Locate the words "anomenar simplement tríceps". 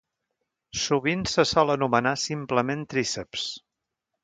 1.75-3.47